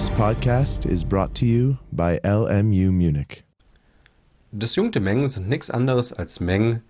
[0.00, 3.44] This podcast is brought to you by LMU Munich.
[4.50, 6.82] Disjunkte Mengen sind nichts anderes als Mengen,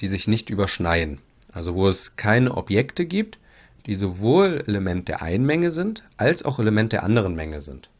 [0.00, 1.18] die sich nicht überschneiden.
[1.52, 3.38] Also wo es keine Objekte gibt,
[3.84, 7.90] die sowohl Element der einen Menge sind, als auch Element der anderen Menge sind.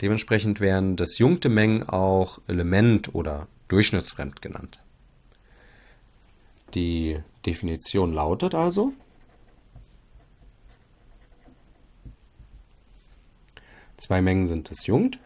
[0.00, 4.80] Dementsprechend werden disjunkte Mengen auch Element oder durchschnittsfremd genannt.
[6.74, 8.94] Die Definition lautet also,
[13.96, 15.18] zwei Mengen sind disjunkt,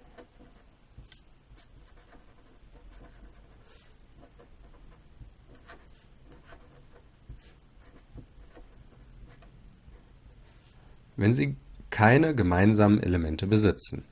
[11.17, 11.57] wenn sie
[11.91, 14.05] keine gemeinsamen Elemente besitzen.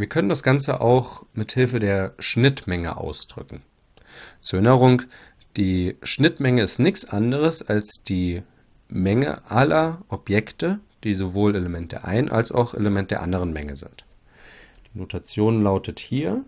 [0.00, 3.60] Wir können das Ganze auch mit Hilfe der Schnittmenge ausdrücken.
[4.40, 5.02] Zur Erinnerung,
[5.58, 8.42] die Schnittmenge ist nichts anderes als die
[8.88, 14.06] Menge aller Objekte, die sowohl Element der einen als auch Element der anderen Menge sind.
[14.86, 16.46] Die Notation lautet hier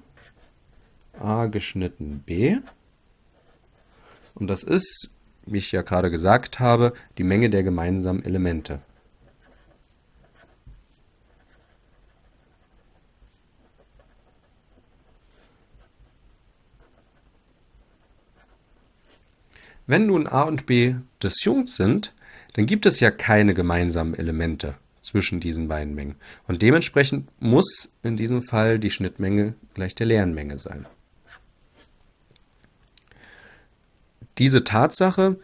[1.21, 2.57] a geschnitten b.
[4.33, 5.11] Und das ist,
[5.45, 8.81] wie ich ja gerade gesagt habe, die Menge der gemeinsamen Elemente.
[19.93, 22.15] Wenn nun a und b disjunkt sind,
[22.55, 26.15] dann gibt es ja keine gemeinsamen Elemente zwischen diesen beiden Mengen.
[26.49, 30.87] Und dementsprechend muss in diesem Fall die Schnittmenge gleich der leeren Menge sein.
[34.39, 35.39] Diese Tatsache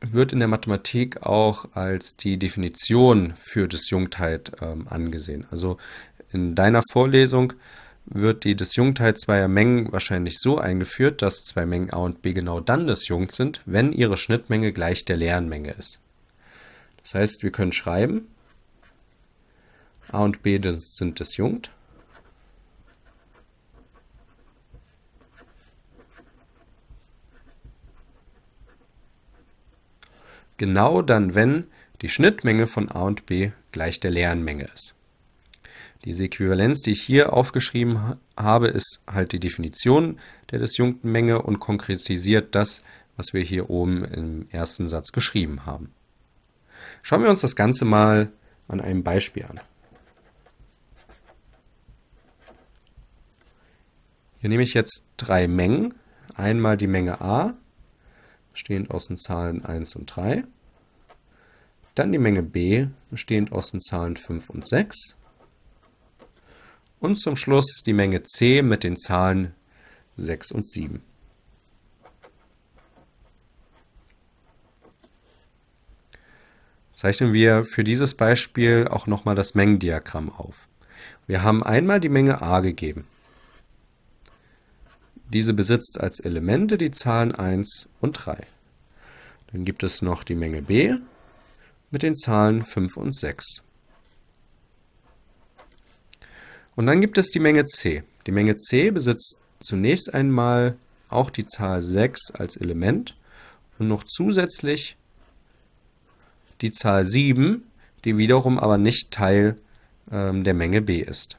[0.00, 5.46] wird in der Mathematik auch als die Definition für Disjunktheit ähm, angesehen.
[5.52, 5.78] Also
[6.32, 7.52] in deiner Vorlesung
[8.10, 12.60] wird die Disjunktheit zweier Mengen wahrscheinlich so eingeführt, dass zwei Mengen a und b genau
[12.60, 16.00] dann disjunkt sind, wenn ihre Schnittmenge gleich der leeren Menge ist.
[17.02, 18.28] Das heißt, wir können schreiben,
[20.10, 21.70] a und b sind disjunkt.
[30.56, 31.68] Genau dann, wenn
[32.02, 34.97] die Schnittmenge von a und b gleich der leeren Menge ist.
[36.04, 40.18] Diese Äquivalenz, die ich hier aufgeschrieben habe, ist halt die Definition
[40.50, 42.84] der disjunkten Menge und konkretisiert das,
[43.16, 45.92] was wir hier oben im ersten Satz geschrieben haben.
[47.02, 48.30] Schauen wir uns das Ganze mal
[48.68, 49.60] an einem Beispiel an.
[54.40, 55.94] Hier nehme ich jetzt drei Mengen.
[56.34, 57.54] Einmal die Menge a,
[58.52, 60.44] bestehend aus den Zahlen 1 und 3.
[61.96, 65.16] Dann die Menge b, bestehend aus den Zahlen 5 und 6
[67.00, 69.54] und zum Schluss die Menge c mit den Zahlen
[70.16, 71.02] 6 und 7.
[76.92, 80.66] Zeichnen wir für dieses Beispiel auch nochmal das Mengendiagramm auf.
[81.28, 83.06] Wir haben einmal die Menge a gegeben.
[85.32, 88.44] Diese besitzt als Elemente die Zahlen 1 und 3.
[89.52, 90.96] Dann gibt es noch die Menge b
[91.90, 93.62] mit den Zahlen 5 und 6.
[96.78, 98.04] Und dann gibt es die Menge c.
[98.28, 100.76] Die Menge c besitzt zunächst einmal
[101.08, 103.16] auch die Zahl 6 als Element
[103.80, 104.96] und noch zusätzlich
[106.60, 107.64] die Zahl 7,
[108.04, 109.56] die wiederum aber nicht Teil
[110.12, 111.36] ähm, der Menge b ist.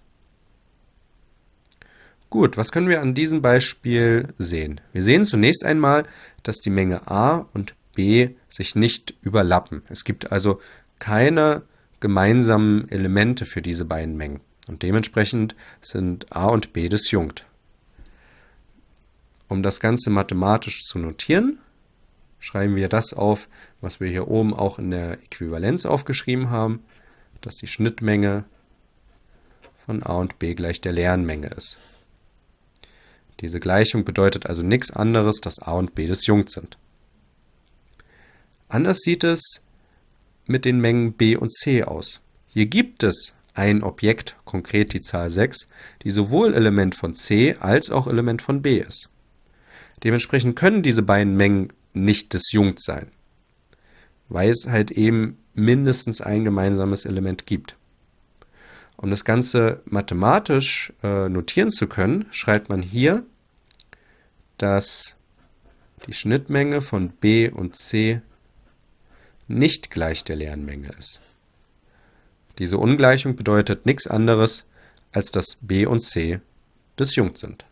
[2.29, 4.81] Gut, was können wir an diesem Beispiel sehen?
[4.91, 6.03] Wir sehen zunächst einmal,
[6.43, 9.83] dass die Menge a und b sich nicht überlappen.
[9.87, 10.59] Es gibt also
[10.99, 11.61] keine
[12.01, 14.41] gemeinsamen Elemente für diese beiden Mengen.
[14.69, 17.47] Und dementsprechend sind a und b disjunkt.
[19.47, 21.57] Um das Ganze mathematisch zu notieren,
[22.39, 23.49] schreiben wir das auf,
[23.81, 26.83] was wir hier oben auch in der Äquivalenz aufgeschrieben haben,
[27.41, 28.45] dass die Schnittmenge
[29.87, 31.79] von a und b gleich der leeren Menge ist.
[33.39, 36.77] Diese Gleichung bedeutet also nichts anderes, dass a und b disjunkt sind.
[38.67, 39.63] Anders sieht es
[40.45, 42.21] mit den Mengen b und c aus.
[42.49, 45.69] Hier gibt es ein Objekt, konkret die Zahl 6,
[46.03, 49.09] die sowohl Element von C als auch Element von B ist.
[50.03, 53.11] Dementsprechend können diese beiden Mengen nicht disjunkt sein,
[54.29, 57.75] weil es halt eben mindestens ein gemeinsames Element gibt.
[58.95, 63.23] Um das Ganze mathematisch äh, notieren zu können, schreibt man hier,
[64.57, 65.17] dass
[66.07, 68.21] die Schnittmenge von B und C
[69.47, 71.19] nicht gleich der leeren Menge ist.
[72.59, 74.67] Diese Ungleichung bedeutet nichts anderes,
[75.11, 76.41] als dass B und C
[76.99, 77.65] disjunkt sind